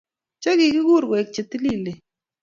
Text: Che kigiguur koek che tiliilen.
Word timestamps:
Che 0.41 0.51
kigiguur 0.59 1.03
koek 1.09 1.29
che 1.33 1.41
tiliilen. 1.49 1.97